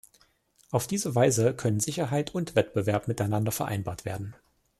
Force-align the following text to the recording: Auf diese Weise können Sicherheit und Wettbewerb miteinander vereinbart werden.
Auf 0.71 0.87
diese 0.87 1.13
Weise 1.13 1.53
können 1.53 1.79
Sicherheit 1.79 2.33
und 2.33 2.55
Wettbewerb 2.55 3.07
miteinander 3.07 3.51
vereinbart 3.51 4.03
werden. 4.03 4.35